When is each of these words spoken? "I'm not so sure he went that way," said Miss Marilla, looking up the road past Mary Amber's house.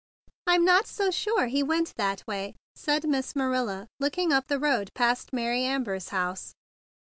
"I'm 0.47 0.65
not 0.65 0.87
so 0.87 1.11
sure 1.11 1.45
he 1.45 1.61
went 1.61 1.93
that 1.95 2.25
way," 2.25 2.55
said 2.75 3.07
Miss 3.07 3.35
Marilla, 3.35 3.87
looking 3.99 4.33
up 4.33 4.47
the 4.47 4.57
road 4.57 4.89
past 4.95 5.31
Mary 5.31 5.63
Amber's 5.63 6.09
house. 6.09 6.55